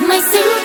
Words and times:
with 0.00 0.08
my 0.08 0.20
suit 0.20 0.55